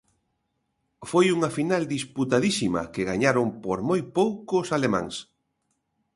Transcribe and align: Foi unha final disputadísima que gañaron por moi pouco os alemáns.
Foi 1.09 1.25
unha 1.35 1.53
final 1.57 1.83
disputadísima 1.95 2.81
que 2.93 3.07
gañaron 3.09 3.47
por 3.63 3.79
moi 3.89 4.01
pouco 4.17 4.53
os 4.63 4.69
alemáns. 4.77 5.15